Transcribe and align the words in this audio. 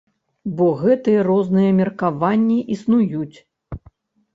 Бо 0.59 0.69
гэтыя 0.83 1.27
розныя 1.29 1.77
меркаванні 1.83 2.59
існуюць. 2.79 3.35